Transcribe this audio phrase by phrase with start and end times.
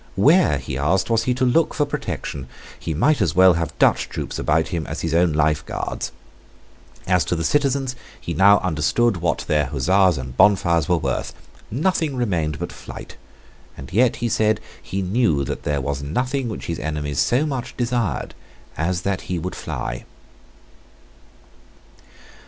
[0.15, 2.47] Where, he asked, was he to look for protection?
[2.79, 6.11] He might as well have Dutch troops about him as his own Life Guards.
[7.05, 11.35] As to the citizens, he now understood what their huzzas and bonfires were worth.
[11.69, 13.15] Nothing remained but flight:
[13.77, 17.77] and yet, he said, he knew that there was nothing which his enemies so much
[17.77, 18.33] desired
[18.77, 20.05] as that he would fly.